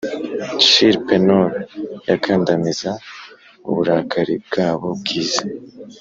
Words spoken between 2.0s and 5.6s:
yakandamiza uburakari bwabo bwiza,